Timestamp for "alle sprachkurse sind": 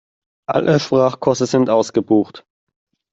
0.49-1.69